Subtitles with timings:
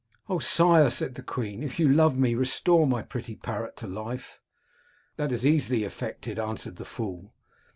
[0.23, 3.75] "* O sire,' said the queen, * if you love me, restore my pretty parrot
[3.77, 4.39] to life.'
[4.91, 7.35] "* That is easily effected,' answered the fool.